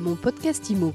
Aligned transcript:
Mon 0.00 0.16
podcast 0.16 0.70
IMO. 0.70 0.94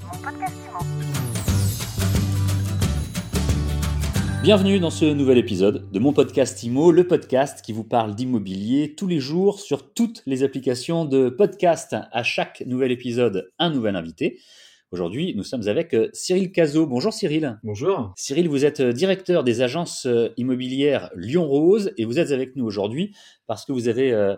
Bienvenue 4.42 4.80
dans 4.80 4.90
ce 4.90 5.04
nouvel 5.04 5.38
épisode 5.38 5.88
de 5.92 5.98
mon 6.00 6.12
podcast 6.12 6.60
IMO, 6.64 6.90
le 6.90 7.06
podcast 7.06 7.64
qui 7.64 7.72
vous 7.72 7.84
parle 7.84 8.16
d'immobilier 8.16 8.96
tous 8.96 9.06
les 9.06 9.20
jours 9.20 9.60
sur 9.60 9.94
toutes 9.94 10.24
les 10.26 10.42
applications 10.42 11.04
de 11.04 11.28
podcast. 11.28 11.94
À 12.10 12.24
chaque 12.24 12.64
nouvel 12.66 12.90
épisode, 12.90 13.52
un 13.60 13.70
nouvel 13.70 13.94
invité. 13.94 14.40
Aujourd'hui, 14.90 15.34
nous 15.36 15.44
sommes 15.44 15.68
avec 15.68 15.94
euh, 15.94 16.08
Cyril 16.12 16.50
Cazot. 16.50 16.88
Bonjour 16.88 17.12
Cyril. 17.12 17.60
Bonjour. 17.62 18.12
Cyril, 18.16 18.48
vous 18.48 18.64
êtes 18.64 18.80
euh, 18.80 18.92
directeur 18.92 19.44
des 19.44 19.62
agences 19.62 20.06
euh, 20.06 20.30
immobilières 20.36 21.10
Lyon 21.14 21.46
Rose 21.46 21.92
et 21.96 22.04
vous 22.04 22.18
êtes 22.18 22.32
avec 22.32 22.56
nous 22.56 22.64
aujourd'hui 22.64 23.14
parce 23.46 23.64
que 23.64 23.70
vous 23.70 23.86
avez 23.86 24.36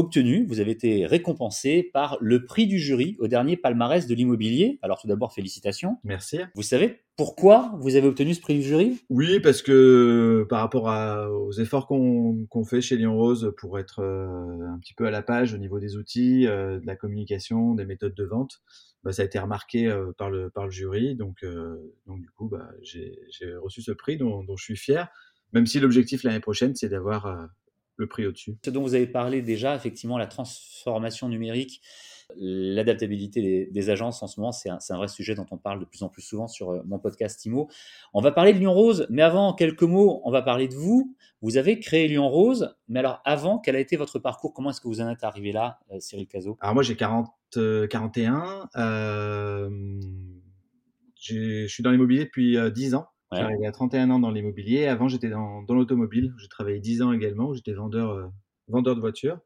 obtenu, 0.00 0.44
vous 0.46 0.60
avez 0.60 0.72
été 0.72 1.06
récompensé 1.06 1.90
par 1.92 2.18
le 2.20 2.44
prix 2.44 2.66
du 2.66 2.78
jury 2.78 3.16
au 3.18 3.28
dernier 3.28 3.56
palmarès 3.56 4.06
de 4.06 4.14
l'immobilier. 4.14 4.78
Alors 4.82 5.00
tout 5.00 5.08
d'abord, 5.08 5.32
félicitations. 5.32 5.98
Merci. 6.04 6.40
Vous 6.54 6.62
savez 6.62 7.00
pourquoi 7.16 7.76
vous 7.80 7.96
avez 7.96 8.08
obtenu 8.08 8.32
ce 8.32 8.40
prix 8.40 8.54
du 8.54 8.62
jury? 8.62 8.98
Oui, 9.10 9.40
parce 9.40 9.60
que 9.60 10.46
par 10.48 10.60
rapport 10.60 10.90
aux 11.30 11.52
efforts 11.52 11.86
qu'on 11.86 12.64
fait 12.64 12.80
chez 12.80 12.96
Lyon 12.96 13.14
Rose 13.14 13.52
pour 13.58 13.78
être 13.78 14.02
un 14.02 14.78
petit 14.80 14.94
peu 14.94 15.06
à 15.06 15.10
la 15.10 15.20
page 15.20 15.52
au 15.52 15.58
niveau 15.58 15.78
des 15.80 15.96
outils, 15.96 16.44
de 16.46 16.80
la 16.86 16.96
communication, 16.96 17.74
des 17.74 17.84
méthodes 17.84 18.14
de 18.14 18.24
vente, 18.24 18.62
bah, 19.02 19.12
ça 19.12 19.22
a 19.22 19.24
été 19.24 19.38
remarqué 19.38 19.86
euh, 19.86 20.12
par, 20.18 20.30
le, 20.30 20.50
par 20.50 20.64
le 20.64 20.70
jury. 20.70 21.14
Donc, 21.14 21.42
euh, 21.42 21.76
donc 22.06 22.20
du 22.20 22.30
coup, 22.30 22.48
bah, 22.48 22.70
j'ai 22.82 23.16
reçu 23.56 23.82
ce 23.82 23.92
prix 23.92 24.16
dont, 24.16 24.44
dont, 24.44 24.56
je 24.56 24.64
suis 24.64 24.76
fier, 24.76 25.08
même 25.52 25.66
si 25.66 25.80
l'objectif 25.80 26.22
l'année 26.22 26.40
prochaine, 26.40 26.74
c'est 26.74 26.88
d'avoir 26.88 27.26
euh, 27.26 27.46
le 27.96 28.06
prix 28.06 28.26
au-dessus. 28.26 28.56
Ce 28.64 28.70
dont 28.70 28.82
vous 28.82 28.94
avez 28.94 29.06
parlé 29.06 29.42
déjà, 29.42 29.74
effectivement, 29.74 30.18
la 30.18 30.26
transformation 30.26 31.28
numérique, 31.28 31.82
l'adaptabilité 32.36 33.68
des, 33.70 33.90
agences 33.90 34.22
en 34.22 34.26
ce 34.26 34.38
moment, 34.38 34.52
c'est 34.52 34.70
un, 34.70 34.78
un, 34.88 34.96
vrai 34.96 35.08
sujet 35.08 35.34
dont 35.34 35.46
on 35.50 35.58
parle 35.58 35.80
de 35.80 35.84
plus 35.84 36.02
en 36.02 36.08
plus 36.08 36.22
souvent 36.22 36.46
sur 36.46 36.84
mon 36.86 36.98
podcast 36.98 37.44
IMO. 37.44 37.68
On 38.14 38.20
va 38.20 38.30
parler 38.30 38.52
de 38.52 38.58
Lyon 38.58 38.72
Rose, 38.72 39.06
mais 39.10 39.22
avant, 39.22 39.52
quelques 39.52 39.82
mots, 39.82 40.22
on 40.24 40.30
va 40.30 40.42
parler 40.42 40.68
de 40.68 40.74
vous. 40.74 41.16
Vous 41.42 41.56
avez 41.56 41.80
créé 41.80 42.06
Lyon 42.06 42.28
Rose, 42.28 42.76
mais 42.88 43.00
alors 43.00 43.20
avant, 43.24 43.58
quel 43.58 43.74
a 43.74 43.80
été 43.80 43.96
votre 43.96 44.18
parcours? 44.18 44.54
Comment 44.54 44.70
est-ce 44.70 44.80
que 44.80 44.88
vous 44.88 45.00
en 45.00 45.08
êtes 45.10 45.24
arrivé 45.24 45.50
là, 45.52 45.80
Cyril 45.98 46.28
Cazot? 46.28 46.56
Alors 46.60 46.74
moi, 46.74 46.82
j'ai 46.82 46.96
40 46.96 47.26
41. 47.52 48.68
Euh, 48.76 50.00
je 51.20 51.66
suis 51.66 51.82
dans 51.82 51.90
l'immobilier 51.90 52.24
depuis 52.24 52.56
10 52.72 52.94
euh, 52.94 52.98
ans. 52.98 53.06
Ouais. 53.32 53.46
J'ai 53.60 53.66
à 53.66 53.72
31 53.72 54.10
ans 54.10 54.18
dans 54.18 54.30
l'immobilier. 54.30 54.86
Avant, 54.86 55.08
j'étais 55.08 55.28
dans, 55.28 55.64
l'automobile. 55.68 56.34
J'ai 56.38 56.48
travaillé 56.48 56.80
10 56.80 57.02
ans 57.02 57.12
également. 57.12 57.54
J'étais 57.54 57.72
vendeur, 57.72 58.10
euh, 58.10 58.26
vendeur 58.68 58.96
de 58.96 59.00
voitures. 59.00 59.38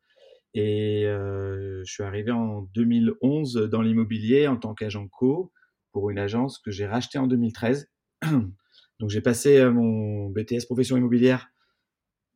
Et 0.54 1.02
je 1.04 1.82
suis 1.84 2.04
arrivé 2.04 2.30
en 2.30 2.62
2011 2.74 3.54
dans 3.70 3.82
l'immobilier 3.82 4.46
en 4.46 4.56
tant 4.56 4.72
qu'agent 4.72 5.08
co 5.08 5.52
pour 5.90 6.10
une 6.10 6.18
agence 6.18 6.60
que 6.60 6.70
j'ai 6.70 6.86
rachetée 6.86 7.18
en 7.18 7.26
2013. 7.26 7.90
Donc 9.00 9.10
j'ai 9.10 9.20
passé 9.20 9.68
mon 9.68 10.30
BTS 10.30 10.66
profession 10.66 10.96
immobilière 10.96 11.48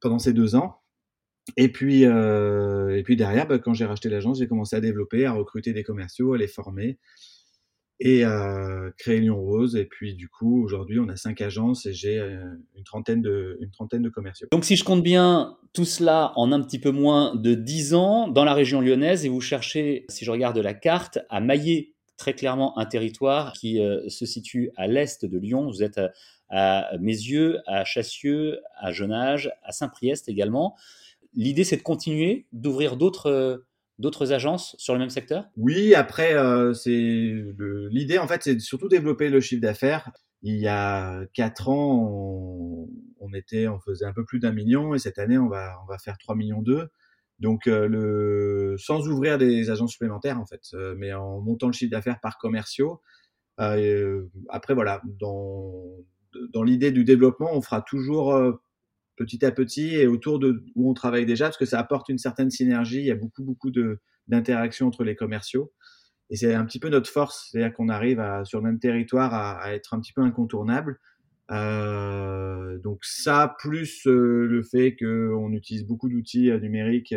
pendant 0.01 0.19
ces 0.19 0.33
deux 0.33 0.57
ans. 0.57 0.81
Et 1.57 1.73
puis, 1.73 2.05
euh, 2.05 2.97
et 2.97 3.03
puis 3.03 3.17
derrière, 3.17 3.47
bah, 3.47 3.59
quand 3.59 3.73
j'ai 3.75 3.87
racheté 3.87 4.09
l'agence, 4.09 4.39
j'ai 4.39 4.49
commencé 4.49 4.77
à 4.77 4.81
développer, 4.81 5.25
à 5.25 5.33
recruter 5.33 5.73
des 5.73 5.83
commerciaux, 5.83 6.35
à 6.35 6.39
les 6.39 6.49
former 6.49 6.99
et 8.01 8.25
à 8.25 8.91
créer 8.97 9.21
Lyon 9.21 9.41
Rose. 9.41 9.77
Et 9.77 9.85
puis 9.85 10.15
du 10.15 10.29
coup, 10.29 10.63
aujourd'hui, 10.65 11.01
on 11.01 11.09
a 11.09 11.17
cinq 11.17 11.41
agences 11.41 11.87
et 11.87 11.93
j'ai 11.93 12.19
euh, 12.19 12.45
une 12.77 12.85
trentaine 12.85 13.23
de, 13.23 13.59
une 13.61 13.71
trentaine 13.71 14.03
de 14.03 14.09
commerciaux. 14.09 14.49
Donc 14.53 14.65
si 14.65 14.77
je 14.77 14.85
compte 14.85 15.03
bien 15.03 15.57
tout 15.73 15.85
cela 15.85 16.33
en 16.37 16.53
un 16.53 16.63
petit 16.63 16.79
peu 16.79 16.91
moins 16.91 17.35
de 17.35 17.55
dix 17.55 17.95
ans 17.95 18.29
dans 18.29 18.45
la 18.45 18.55
région 18.55 18.81
lyonnaise 18.81 19.25
et 19.25 19.29
vous 19.29 19.41
cherchez, 19.41 20.07
si 20.09 20.25
je 20.25 20.31
regarde 20.31 20.59
la 20.59 20.75
carte, 20.75 21.19
à 21.29 21.41
mailler 21.41 21.95
très 22.17 22.35
clairement 22.35 22.77
un 22.79 22.87
territoire 22.87 23.53
qui 23.53 23.81
euh, 23.81 24.09
se 24.09 24.27
situe 24.27 24.71
à 24.77 24.87
l'est 24.87 25.25
de 25.25 25.39
Lyon. 25.39 25.69
Vous 25.69 25.83
êtes 25.83 25.99
à, 25.99 26.11
à 26.51 26.99
Mézieux, 26.99 27.59
à 27.67 27.85
Chassieux, 27.85 28.61
à 28.77 28.93
Jonage, 28.93 29.53
à 29.63 29.73
Saint-Priest 29.73 30.29
également. 30.29 30.77
L'idée, 31.35 31.63
c'est 31.63 31.77
de 31.77 31.83
continuer, 31.83 32.47
d'ouvrir 32.53 32.97
d'autres 32.97 33.31
euh, 33.31 33.68
d'autres 33.99 34.33
agences 34.33 34.77
sur 34.79 34.95
le 34.95 35.01
même 35.01 35.11
secteur? 35.11 35.45
Oui, 35.57 35.95
après, 35.95 36.35
euh, 36.35 36.73
c'est 36.73 36.91
l'idée, 37.91 38.19
en 38.19 38.29
fait, 38.29 38.43
c'est 38.43 38.59
surtout 38.61 38.89
développer 38.89 39.29
le 39.29 39.41
chiffre 39.41 39.61
d'affaires. 39.63 40.11
Il 40.43 40.57
y 40.57 40.69
a 40.69 41.25
quatre 41.35 41.69
ans, 41.69 42.89
on, 43.21 43.35
était, 43.35 43.67
on 43.67 43.81
faisait 43.81 44.05
un 44.05 44.13
peu 44.13 44.25
plus 44.25 44.39
d'un 44.39 44.53
million, 44.53 44.95
et 44.95 44.99
cette 44.99 45.19
année, 45.19 45.39
on 45.39 45.49
va, 45.49 45.77
on 45.83 45.87
va 45.87 45.99
faire 45.99 46.17
3 46.19 46.37
millions 46.37 46.63
d'eux. 46.63 46.89
Donc, 47.41 47.67
euh, 47.67 47.87
le, 47.89 48.77
sans 48.79 49.09
ouvrir 49.09 49.39
des 49.39 49.71
agences 49.71 49.93
supplémentaires, 49.93 50.41
en 50.41 50.47
fait, 50.47 50.63
mais 50.97 51.13
en 51.13 51.41
montant 51.41 51.67
le 51.67 51.73
chiffre 51.73 51.91
d'affaires 51.91 52.21
par 52.21 52.39
commerciaux. 52.39 53.01
après, 53.57 54.75
voilà, 54.75 55.03
dans, 55.19 55.73
dans 56.53 56.63
l'idée 56.63 56.93
du 56.93 57.05
développement, 57.05 57.51
on 57.53 57.63
fera 57.63 57.83
toujours 57.83 58.33
petit 59.19 59.45
à 59.45 59.51
petit 59.51 59.97
et 59.97 60.07
autour 60.07 60.39
de 60.39 60.65
où 60.77 60.89
on 60.91 60.95
travaille 60.95 61.27
déjà, 61.27 61.47
parce 61.47 61.59
que 61.59 61.67
ça 61.67 61.79
apporte 61.79 62.09
une 62.09 62.19
certaine 62.19 62.51
synergie. 62.51 62.99
Il 62.99 63.07
y 63.07 63.11
a 63.11 63.17
beaucoup, 63.17 63.43
beaucoup 63.43 63.71
d'interactions 64.29 64.87
entre 64.87 65.05
les 65.05 65.17
commerciaux. 65.17 65.73
Et 66.31 66.37
c'est 66.37 66.55
un 66.55 66.65
petit 66.65 66.79
peu 66.79 66.89
notre 66.89 67.11
force, 67.11 67.49
c'est-à-dire 67.51 67.75
qu'on 67.75 67.89
arrive 67.89 68.21
à, 68.21 68.45
sur 68.45 68.61
le 68.61 68.65
même 68.65 68.79
territoire 68.79 69.35
à, 69.35 69.75
être 69.75 69.95
un 69.95 70.01
petit 70.01 70.13
peu 70.13 70.23
incontournable. 70.23 70.99
Euh, 71.51 72.79
donc 72.79 72.99
ça, 73.03 73.55
plus 73.59 74.07
euh, 74.07 74.47
le 74.47 74.63
fait 74.63 74.97
qu'on 74.97 75.53
utilise 75.53 75.87
beaucoup 75.87 76.11
d'outils 76.11 76.51
euh, 76.51 76.61
numériques 76.61 77.15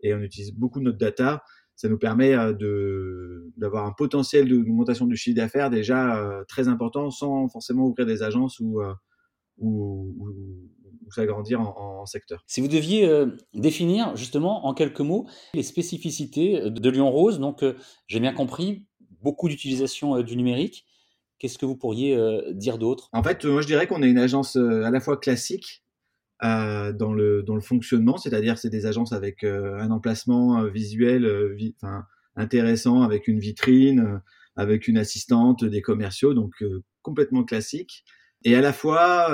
et 0.00 0.12
on 0.12 0.20
utilise 0.20 0.52
beaucoup 0.52 0.80
de 0.80 0.86
notre 0.86 0.98
data, 0.98 1.44
ça 1.76 1.88
nous 1.88 1.98
permet 1.98 2.34
d'avoir 3.56 3.86
un 3.86 3.92
potentiel 3.92 4.48
d'augmentation 4.48 5.06
du 5.06 5.16
chiffre 5.16 5.36
d'affaires 5.36 5.70
déjà 5.70 6.44
très 6.46 6.68
important 6.68 7.10
sans 7.10 7.48
forcément 7.48 7.86
ouvrir 7.86 8.04
des 8.04 8.22
agences 8.22 8.60
ou, 8.60 8.82
ou, 9.56 10.69
s'agrandir 11.10 11.60
en, 11.60 12.06
secteur. 12.06 12.42
Si 12.46 12.60
vous 12.60 12.68
deviez 12.68 13.06
euh, 13.06 13.26
définir 13.54 14.16
justement 14.16 14.66
en 14.66 14.74
quelques 14.74 15.00
mots 15.00 15.26
les 15.54 15.62
spécificités 15.62 16.70
de 16.70 16.90
Lyon 16.90 17.10
Rose, 17.10 17.38
donc 17.38 17.62
euh, 17.62 17.74
j'ai 18.06 18.20
bien 18.20 18.32
compris, 18.32 18.86
beaucoup 19.22 19.48
d'utilisation 19.48 20.16
euh, 20.16 20.22
du 20.22 20.36
numérique. 20.36 20.86
Qu'est-ce 21.38 21.58
que 21.58 21.66
vous 21.66 21.76
pourriez 21.76 22.18
dire 22.52 22.76
d'autre? 22.76 23.08
En 23.14 23.22
fait, 23.22 23.46
moi 23.46 23.62
je 23.62 23.66
dirais 23.66 23.86
qu'on 23.86 24.02
est 24.02 24.10
une 24.10 24.18
agence 24.18 24.56
à 24.56 24.90
la 24.90 25.00
fois 25.00 25.16
classique 25.16 25.82
dans, 26.42 27.14
le, 27.14 27.42
dans 27.42 27.54
le 27.54 27.62
fonctionnement, 27.62 28.18
c'est-à-dire 28.18 28.58
c'est 28.58 28.68
des 28.68 28.84
agences 28.84 29.14
avec 29.14 29.42
un 29.42 29.90
emplacement 29.90 30.62
visuel 30.64 31.26
intéressant, 32.36 33.00
avec 33.00 33.26
une 33.26 33.38
vitrine, 33.38 34.20
avec 34.54 34.86
une 34.86 34.98
assistante, 34.98 35.64
des 35.64 35.80
commerciaux, 35.80 36.34
donc 36.34 36.62
complètement 37.00 37.42
classique. 37.42 38.04
Et 38.44 38.54
à 38.54 38.60
la 38.60 38.74
fois 38.74 39.30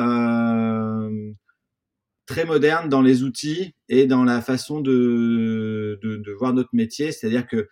très 2.27 2.45
moderne 2.45 2.89
dans 2.89 3.03
les 3.03 3.23
outils 3.23 3.75
et 3.89 4.07
dans 4.07 4.25
la 4.25 4.41
façon 4.41 4.81
de, 4.81 5.99
de, 6.03 6.17
de 6.17 6.33
voir 6.33 6.53
notre 6.53 6.71
métier. 6.73 7.13
C'est-à-dire 7.13 7.47
que, 7.47 7.69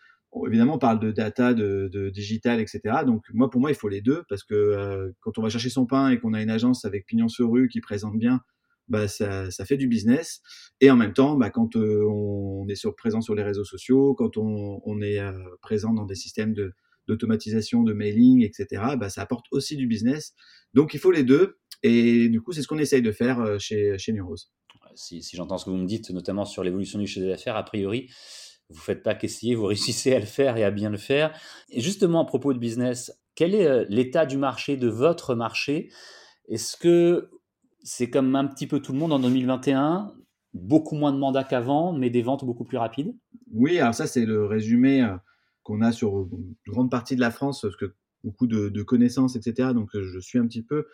évidemment, 0.46 0.76
on 0.76 0.78
parle 0.78 1.00
de 1.00 1.10
data, 1.10 1.54
de, 1.54 1.88
de, 1.92 2.08
digital, 2.10 2.60
etc. 2.60 2.80
Donc, 3.04 3.24
moi, 3.32 3.50
pour 3.50 3.60
moi, 3.60 3.70
il 3.70 3.76
faut 3.76 3.88
les 3.88 4.00
deux 4.00 4.22
parce 4.28 4.44
que 4.44 4.54
euh, 4.54 5.10
quand 5.20 5.38
on 5.38 5.42
va 5.42 5.48
chercher 5.48 5.70
son 5.70 5.86
pain 5.86 6.10
et 6.10 6.18
qu'on 6.18 6.32
a 6.34 6.42
une 6.42 6.50
agence 6.50 6.84
avec 6.84 7.06
pignon 7.06 7.28
sur 7.28 7.50
rue 7.50 7.68
qui 7.68 7.80
présente 7.80 8.16
bien, 8.16 8.40
bah, 8.88 9.08
ça, 9.08 9.50
ça 9.50 9.64
fait 9.64 9.76
du 9.76 9.88
business. 9.88 10.40
Et 10.80 10.90
en 10.90 10.96
même 10.96 11.12
temps, 11.12 11.36
bah, 11.36 11.50
quand 11.50 11.76
euh, 11.76 12.04
on 12.08 12.66
est 12.68 12.74
sur, 12.74 12.94
présent 12.94 13.20
sur 13.20 13.34
les 13.34 13.42
réseaux 13.42 13.64
sociaux, 13.64 14.14
quand 14.14 14.36
on, 14.36 14.80
on 14.84 15.00
est 15.00 15.18
euh, 15.18 15.32
présent 15.62 15.92
dans 15.92 16.04
des 16.04 16.14
systèmes 16.16 16.54
de 16.54 16.72
d'automatisation, 17.06 17.82
de 17.82 17.92
mailing, 17.92 18.42
etc., 18.42 18.82
bah, 18.98 19.10
ça 19.10 19.22
apporte 19.22 19.46
aussi 19.50 19.76
du 19.76 19.86
business. 19.86 20.34
Donc, 20.72 20.94
il 20.94 21.00
faut 21.00 21.10
les 21.10 21.22
deux. 21.22 21.58
Et 21.84 22.30
du 22.30 22.40
coup, 22.40 22.52
c'est 22.52 22.62
ce 22.62 22.66
qu'on 22.66 22.78
essaye 22.78 23.02
de 23.02 23.12
faire 23.12 23.40
euh, 23.40 23.58
chez, 23.58 23.98
chez 23.98 24.18
Rose. 24.18 24.50
Si, 24.94 25.22
si 25.22 25.36
j'entends 25.36 25.58
ce 25.58 25.66
que 25.66 25.70
vous 25.70 25.76
me 25.76 25.86
dites, 25.86 26.10
notamment 26.10 26.46
sur 26.46 26.64
l'évolution 26.64 26.98
du 26.98 27.06
chiffre 27.06 27.26
d'affaires, 27.26 27.56
a 27.56 27.62
priori, 27.62 28.08
vous 28.70 28.76
ne 28.76 28.80
faites 28.80 29.02
pas 29.02 29.14
qu'essayer, 29.14 29.54
vous 29.54 29.66
réussissez 29.66 30.14
à 30.14 30.18
le 30.18 30.24
faire 30.24 30.56
et 30.56 30.64
à 30.64 30.70
bien 30.70 30.88
le 30.88 30.96
faire. 30.96 31.38
Et 31.68 31.80
justement, 31.80 32.22
à 32.22 32.24
propos 32.24 32.54
de 32.54 32.58
business, 32.58 33.12
quel 33.34 33.54
est 33.54 33.66
euh, 33.66 33.84
l'état 33.90 34.24
du 34.24 34.38
marché, 34.38 34.78
de 34.78 34.88
votre 34.88 35.34
marché? 35.34 35.90
Est-ce 36.48 36.78
que 36.78 37.30
c'est 37.82 38.08
comme 38.08 38.34
un 38.34 38.46
petit 38.46 38.66
peu 38.66 38.80
tout 38.80 38.92
le 38.92 38.98
monde 38.98 39.12
en 39.12 39.18
2021 39.18 40.14
Beaucoup 40.54 40.94
moins 40.94 41.12
de 41.12 41.18
mandats 41.18 41.44
qu'avant, 41.44 41.92
mais 41.92 42.08
des 42.08 42.22
ventes 42.22 42.46
beaucoup 42.46 42.64
plus 42.64 42.78
rapides? 42.78 43.14
Oui, 43.52 43.78
alors 43.78 43.92
ça, 43.92 44.06
c'est 44.06 44.24
le 44.24 44.46
résumé 44.46 45.02
euh, 45.02 45.16
qu'on 45.62 45.82
a 45.82 45.92
sur 45.92 46.28
une 46.32 46.54
grande 46.66 46.90
partie 46.90 47.14
de 47.14 47.20
la 47.20 47.30
France, 47.30 47.60
parce 47.60 47.76
que 47.76 47.94
beaucoup 48.22 48.46
de, 48.46 48.70
de 48.70 48.82
connaissances, 48.82 49.36
etc. 49.36 49.74
Donc, 49.74 49.90
je 49.92 50.18
suis 50.18 50.38
un 50.38 50.46
petit 50.46 50.62
peu. 50.62 50.86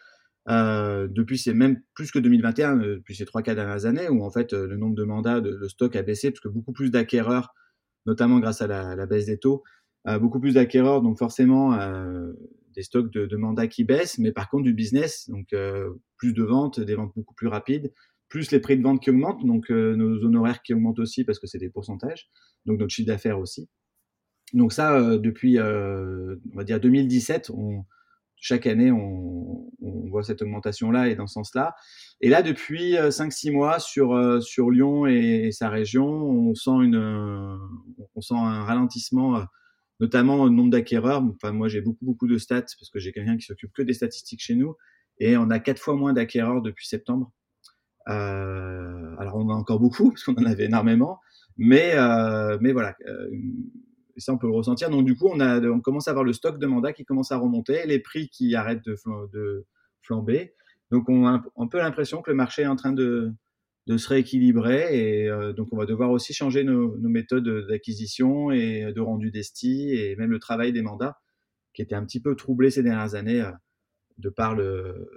Euh, 0.49 1.07
depuis 1.09 1.39
c'est 1.39 1.53
même 1.53 1.83
plus 1.95 2.11
que 2.11 2.19
2021, 2.19 2.79
euh, 2.79 2.97
depuis 2.97 3.15
ces 3.15 3.27
trois 3.27 3.43
quatre 3.43 3.57
dernières 3.57 3.85
années, 3.85 4.09
où 4.09 4.25
en 4.25 4.31
fait 4.31 4.53
euh, 4.53 4.67
le 4.67 4.77
nombre 4.77 4.95
de 4.95 5.05
mandats, 5.05 5.41
le 5.41 5.69
stock 5.69 5.95
a 5.97 6.03
baissé, 6.03 6.31
parce 6.31 6.41
que 6.41 6.49
beaucoup 6.49 6.73
plus 6.73 6.91
d'acquéreurs, 6.91 7.55
notamment 8.07 8.39
grâce 8.41 8.63
à 8.63 8.67
la, 8.67 9.07
baisse 9.07 9.27
des 9.27 9.39
taux, 9.39 9.63
beaucoup 10.21 10.41
plus 10.41 10.55
d'acquéreurs, 10.55 11.03
donc 11.03 11.19
forcément 11.19 11.77
des 12.75 12.83
stocks 12.83 13.13
de, 13.13 13.27
de, 13.27 13.37
mandats 13.37 13.67
qui 13.67 13.85
baissent, 13.85 14.19
mais 14.19 14.33
par 14.33 14.49
contre 14.49 14.65
du 14.65 14.73
business, 14.73 15.29
donc 15.29 15.55
plus 16.17 16.33
de 16.33 16.43
ventes, 16.43 16.81
des 16.81 16.95
ventes 16.95 17.13
beaucoup 17.15 17.35
plus 17.35 17.49
rapides, 17.49 17.93
plus 18.31 18.51
les 18.51 18.61
prix 18.61 18.79
de 18.79 18.83
vente 18.83 19.03
qui 19.03 19.11
augmentent, 19.11 19.45
donc 19.45 19.69
nos 19.69 20.25
honoraires 20.25 20.63
qui 20.63 20.73
augmentent 20.73 20.99
aussi 20.99 21.25
parce 21.25 21.39
que 21.39 21.47
c'est 21.47 21.59
des 21.59 21.69
pourcentages, 21.69 22.31
donc 22.65 22.79
notre 22.79 22.91
chiffre 22.91 23.09
d'affaires 23.09 23.39
aussi. 23.39 23.69
Donc 24.55 24.73
ça, 24.73 25.19
depuis, 25.19 25.61
on 25.61 26.57
va 26.57 26.65
dire 26.65 26.81
2017, 26.81 27.51
on, 27.51 27.85
chaque 28.41 28.67
année, 28.67 28.91
on, 28.91 29.71
on 29.83 30.09
voit 30.11 30.23
cette 30.23 30.43
augmentation-là 30.43 31.09
et 31.09 31.15
dans 31.15 31.27
ce 31.27 31.35
sens-là. 31.35 31.75
Et 32.21 32.29
là, 32.29 32.43
depuis 32.43 32.95
5-6 32.95 33.53
mois 33.53 33.79
sur, 33.79 34.43
sur 34.43 34.71
Lyon 34.71 35.07
et, 35.07 35.51
sa 35.53 35.69
région, 35.69 36.07
on 36.07 36.55
sent, 36.55 36.71
une, 36.83 37.59
on 38.15 38.21
sent 38.21 38.35
un 38.35 38.65
ralentissement, 38.65 39.45
notamment 40.01 40.41
au 40.41 40.51
nombre 40.51 40.71
d'acquéreurs. 40.71 41.23
Enfin, 41.23 41.53
moi, 41.53 41.69
j'ai 41.69 41.81
beaucoup, 41.81 42.05
beaucoup 42.05 42.27
de 42.27 42.39
stats 42.39 42.61
parce 42.63 42.91
que 42.93 42.99
j'ai 42.99 43.13
quelqu'un 43.13 43.37
qui 43.37 43.47
s'occupe 43.47 43.73
que 43.73 43.83
des 43.83 43.95
statistiques 43.95 44.43
chez 44.43 44.55
nous. 44.55 44.75
Et 45.19 45.37
on 45.37 45.51
a 45.51 45.59
quatre 45.59 45.81
fois 45.81 45.95
moins 45.95 46.13
d'acquéreurs 46.13 46.63
depuis 46.63 46.87
septembre. 46.87 47.31
Euh, 48.09 49.15
alors, 49.19 49.37
on 49.37 49.49
a 49.51 49.55
encore 49.55 49.81
beaucoup 49.81 50.11
parce 50.11 50.25
qu'on 50.25 50.35
en 50.35 50.47
avait 50.47 50.65
énormément. 50.65 51.21
Mais, 51.57 51.93
euh, 51.95 52.59
mais 52.61 52.73
voilà, 52.73 52.97
euh, 54.17 54.21
ça, 54.21 54.33
on 54.33 54.39
peut 54.39 54.47
le 54.47 54.55
ressentir. 54.55 54.91
Donc, 54.91 55.05
du 55.05 55.17
coup, 55.17 55.29
on, 55.29 55.41
a, 55.41 55.61
on 55.61 55.81
commence 55.81 56.09
à 56.09 56.12
avoir 56.12 56.25
le 56.25 56.33
stock 56.33 56.59
de 56.59 56.67
mandats 56.67 56.93
qui 56.93 57.05
commence 57.05 57.33
à 57.33 57.39
remonter, 57.39 57.87
les 57.87 57.99
prix 57.99 58.29
qui 58.29 58.55
arrêtent 58.55 58.85
de, 58.85 59.65
flamber. 60.03 60.55
Donc, 60.91 61.09
on 61.09 61.27
a 61.27 61.43
un, 61.57 61.67
peu 61.69 61.79
l'impression 61.79 62.23
que 62.23 62.31
le 62.31 62.37
marché 62.37 62.62
est 62.62 62.67
en 62.67 62.77
train 62.77 62.93
de, 62.93 63.33
se 63.89 64.09
rééquilibrer. 64.09 64.97
Et 64.97 65.29
euh, 65.29 65.53
donc, 65.53 65.69
on 65.73 65.77
va 65.77 65.87
devoir 65.87 66.11
aussi 66.11 66.33
changer 66.33 66.65
nos, 66.65 66.97
nos 66.99 67.09
méthodes 67.09 67.67
d'acquisition 67.69 68.51
et 68.51 68.93
de 68.93 69.01
rendu 69.01 69.31
d'esti 69.31 69.95
et 69.95 70.17
même 70.17 70.31
le 70.31 70.39
travail 70.39 70.73
des 70.73 70.83
mandats 70.83 71.19
qui 71.75 71.83
était 71.83 71.95
un 71.95 72.05
petit 72.05 72.21
peu 72.21 72.35
troublé 72.37 72.71
ces 72.71 72.83
dernières 72.83 73.15
années 73.15 73.41
euh, 73.41 73.53
de 74.19 74.29
par 74.29 74.55
le, 74.55 75.09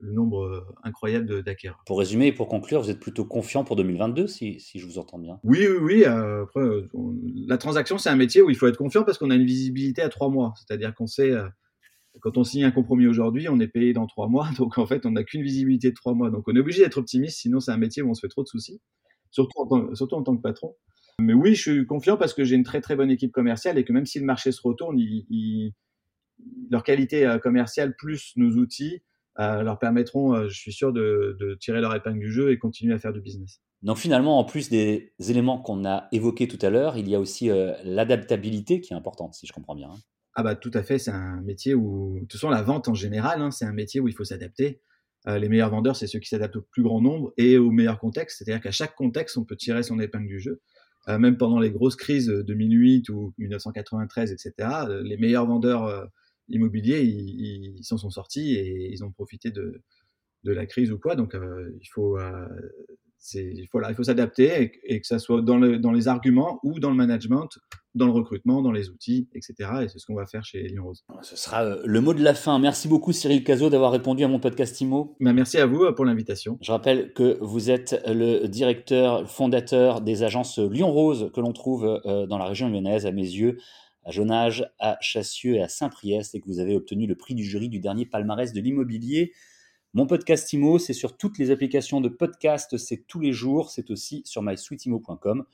le 0.00 0.12
nombre 0.12 0.44
euh, 0.44 0.66
incroyable 0.82 1.42
d'acquéreurs. 1.42 1.82
Pour 1.86 1.98
résumer 1.98 2.28
et 2.28 2.32
pour 2.32 2.48
conclure, 2.48 2.82
vous 2.82 2.90
êtes 2.90 3.00
plutôt 3.00 3.24
confiant 3.24 3.64
pour 3.64 3.76
2022, 3.76 4.26
si, 4.26 4.58
si 4.60 4.78
je 4.78 4.86
vous 4.86 4.98
entends 4.98 5.18
bien 5.18 5.38
Oui, 5.44 5.66
oui, 5.68 5.78
oui. 5.80 6.04
Euh, 6.04 6.44
après, 6.44 6.60
euh, 6.60 6.88
la 7.46 7.58
transaction, 7.58 7.98
c'est 7.98 8.10
un 8.10 8.16
métier 8.16 8.42
où 8.42 8.50
il 8.50 8.56
faut 8.56 8.66
être 8.66 8.78
confiant 8.78 9.04
parce 9.04 9.18
qu'on 9.18 9.30
a 9.30 9.34
une 9.34 9.44
visibilité 9.44 10.02
à 10.02 10.08
trois 10.08 10.28
mois. 10.28 10.54
C'est-à-dire 10.56 10.94
qu'on 10.94 11.06
sait, 11.06 11.32
quand 12.20 12.38
on 12.38 12.44
signe 12.44 12.64
un 12.64 12.70
compromis 12.70 13.06
aujourd'hui, 13.06 13.48
on 13.48 13.60
est 13.60 13.68
payé 13.68 13.92
dans 13.92 14.06
trois 14.06 14.28
mois. 14.28 14.48
Donc, 14.58 14.78
en 14.78 14.86
fait, 14.86 15.06
on 15.06 15.12
n'a 15.12 15.24
qu'une 15.24 15.42
visibilité 15.42 15.90
de 15.90 15.94
trois 15.94 16.14
mois. 16.14 16.30
Donc, 16.30 16.44
on 16.48 16.56
est 16.56 16.60
obligé 16.60 16.82
d'être 16.82 16.98
optimiste, 16.98 17.38
sinon 17.38 17.60
c'est 17.60 17.72
un 17.72 17.78
métier 17.78 18.02
où 18.02 18.10
on 18.10 18.14
se 18.14 18.20
fait 18.20 18.28
trop 18.28 18.42
de 18.42 18.48
soucis, 18.48 18.80
surtout 19.30 19.60
en 19.60 19.66
tant, 19.66 19.94
surtout 19.94 20.16
en 20.16 20.22
tant 20.22 20.36
que 20.36 20.42
patron. 20.42 20.74
Mais 21.20 21.34
oui, 21.34 21.54
je 21.54 21.60
suis 21.60 21.86
confiant 21.86 22.16
parce 22.16 22.32
que 22.32 22.44
j'ai 22.44 22.56
une 22.56 22.64
très, 22.64 22.80
très 22.80 22.96
bonne 22.96 23.10
équipe 23.10 23.32
commerciale 23.32 23.76
et 23.76 23.84
que 23.84 23.92
même 23.92 24.06
si 24.06 24.18
le 24.18 24.24
marché 24.24 24.52
se 24.52 24.60
retourne, 24.62 24.98
leur 26.70 26.82
qualité 26.82 27.36
commerciale 27.42 27.94
plus 27.94 28.32
nos 28.36 28.52
outils, 28.52 29.02
leur 29.40 29.78
permettront, 29.78 30.34
euh, 30.34 30.48
je 30.48 30.58
suis 30.58 30.72
sûr, 30.72 30.92
de, 30.92 31.56
tirer 31.60 31.80
leur 31.80 31.94
épingle 31.94 32.20
du 32.20 32.30
jeu 32.30 32.50
et 32.50 32.58
continuer 32.58 32.94
à 32.94 32.98
faire 32.98 33.12
du 33.12 33.20
business. 33.20 33.60
Donc 33.82 33.96
finalement, 33.96 34.38
en 34.38 34.44
plus 34.44 34.68
des 34.68 35.14
éléments 35.18 35.58
qu'on 35.58 35.86
a 35.86 36.08
évoqués 36.12 36.46
tout 36.46 36.58
à 36.60 36.68
l'heure, 36.68 36.98
il 36.98 37.08
y 37.08 37.14
a 37.14 37.20
aussi 37.20 37.50
euh, 37.50 37.72
l'adaptabilité 37.82 38.80
qui 38.80 38.92
est 38.92 38.96
importante, 38.96 39.34
si 39.34 39.46
je 39.46 39.52
comprends 39.52 39.74
bien. 39.74 39.90
Hein. 39.90 39.98
Ah 40.34 40.42
bah 40.42 40.54
tout 40.54 40.70
à 40.74 40.82
fait, 40.82 40.98
c'est 40.98 41.10
un 41.10 41.40
métier 41.40 41.74
où, 41.74 42.14
de 42.16 42.20
toute 42.20 42.32
façon, 42.32 42.50
la 42.50 42.62
vente 42.62 42.88
en 42.88 42.94
général, 42.94 43.40
hein, 43.40 43.50
c'est 43.50 43.64
un 43.64 43.72
métier 43.72 44.00
où 44.00 44.08
il 44.08 44.14
faut 44.14 44.24
s'adapter. 44.24 44.80
les 45.26 45.48
meilleurs 45.48 45.70
vendeurs, 45.70 45.96
c'est 45.96 46.06
ceux 46.06 46.20
qui 46.20 46.28
s'adaptent 46.28 46.56
au 46.56 46.62
plus 46.62 46.82
grand 46.82 47.00
nombre 47.00 47.32
et 47.36 47.58
au 47.58 47.70
meilleur 47.70 47.98
contexte. 47.98 48.38
C'est-à-dire 48.38 48.62
qu'à 48.62 48.70
chaque 48.70 48.94
contexte, 48.94 49.36
on 49.38 49.44
peut 49.44 49.56
tirer 49.56 49.82
son 49.82 49.98
épingle 49.98 50.28
du 50.28 50.38
jeu. 50.38 50.60
même 51.08 51.36
pendant 51.36 51.58
les 51.58 51.70
grosses 51.70 51.96
crises 51.96 52.28
de 52.28 52.42
2008 52.42 53.08
ou 53.08 53.34
1993, 53.38 54.32
etc., 54.32 54.68
les 55.02 55.16
meilleurs 55.16 55.46
vendeurs 55.46 56.08
immobilier, 56.50 57.02
ils 57.02 57.84
s'en 57.84 57.98
sont 57.98 58.10
sortis 58.10 58.54
et 58.54 58.90
ils 58.90 59.04
ont 59.04 59.10
profité 59.10 59.50
de, 59.50 59.82
de 60.44 60.52
la 60.52 60.66
crise 60.66 60.90
ou 60.92 60.98
quoi. 60.98 61.16
Donc, 61.16 61.34
euh, 61.34 61.70
il 61.80 61.86
faut, 61.86 62.18
euh, 62.18 62.46
il 63.34 63.66
faut, 63.70 63.80
il 63.86 63.94
faut 63.94 64.04
s'adapter 64.04 64.72
et, 64.84 65.00
que 65.00 65.06
ça 65.06 65.18
soit 65.18 65.42
dans, 65.42 65.58
le, 65.58 65.78
dans 65.78 65.92
les 65.92 66.08
arguments 66.08 66.60
ou 66.62 66.80
dans 66.80 66.90
le 66.90 66.96
management, 66.96 67.48
dans 67.94 68.06
le 68.06 68.12
recrutement, 68.12 68.62
dans 68.62 68.72
les 68.72 68.88
outils, 68.88 69.28
etc. 69.34 69.54
Et 69.82 69.88
c'est 69.88 69.98
ce 69.98 70.06
qu'on 70.06 70.14
va 70.14 70.26
faire 70.26 70.44
chez 70.44 70.62
Lyon 70.62 70.84
Rose. 70.84 71.04
Ce 71.22 71.36
sera 71.36 71.64
euh, 71.64 71.82
le 71.84 72.00
mot 72.00 72.14
de 72.14 72.22
la 72.22 72.34
fin. 72.34 72.58
Merci 72.58 72.88
beaucoup 72.88 73.12
Cyril 73.12 73.44
Cazot 73.44 73.68
d'avoir 73.68 73.92
répondu 73.92 74.24
à 74.24 74.28
mon 74.28 74.40
podcast 74.40 74.80
IMO. 74.80 75.16
Ben, 75.20 75.32
merci 75.32 75.58
à 75.58 75.66
vous 75.66 75.92
pour 75.92 76.04
l'invitation. 76.04 76.58
Je 76.62 76.72
rappelle 76.72 77.12
que 77.12 77.38
vous 77.40 77.70
êtes 77.70 78.00
le 78.06 78.46
directeur, 78.46 79.30
fondateur 79.30 80.00
des 80.00 80.22
agences 80.22 80.58
Lyon 80.58 80.90
Rose 80.90 81.30
que 81.34 81.40
l'on 81.40 81.52
trouve 81.52 82.00
dans 82.04 82.38
la 82.38 82.46
région 82.46 82.68
lyonnaise, 82.68 83.04
à 83.06 83.12
mes 83.12 83.22
yeux 83.22 83.58
à 84.04 84.10
Jonage, 84.10 84.70
à 84.78 84.98
Chassieux 85.00 85.56
et 85.56 85.62
à 85.62 85.68
Saint-Priest 85.68 86.34
et 86.34 86.40
que 86.40 86.46
vous 86.46 86.58
avez 86.58 86.76
obtenu 86.76 87.06
le 87.06 87.14
prix 87.14 87.34
du 87.34 87.44
jury 87.44 87.68
du 87.68 87.80
dernier 87.80 88.06
palmarès 88.06 88.52
de 88.52 88.60
l'immobilier. 88.60 89.32
Mon 89.92 90.06
podcast 90.06 90.52
IMO, 90.52 90.78
c'est 90.78 90.92
sur 90.92 91.16
toutes 91.16 91.38
les 91.38 91.50
applications 91.50 92.00
de 92.00 92.08
podcast, 92.08 92.76
c'est 92.76 93.06
tous 93.06 93.20
les 93.20 93.32
jours, 93.32 93.70
c'est 93.70 93.90
aussi 93.90 94.22
sur 94.24 94.42
mysweetimo.com. 94.42 95.44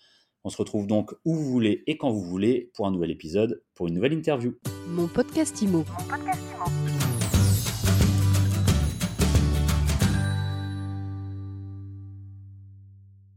On 0.44 0.48
se 0.50 0.56
retrouve 0.58 0.86
donc 0.86 1.14
où 1.24 1.34
vous 1.34 1.50
voulez 1.50 1.82
et 1.86 1.96
quand 1.96 2.10
vous 2.10 2.22
voulez 2.22 2.70
pour 2.74 2.86
un 2.86 2.90
nouvel 2.90 3.10
épisode, 3.10 3.62
pour 3.74 3.88
une 3.88 3.94
nouvelle 3.94 4.12
interview. 4.12 4.54
Mon 4.88 5.08
podcast 5.08 5.60
IMO. 5.62 5.78
Mon 5.78 6.08
podcast 6.08 6.40
IMO. 6.52 6.95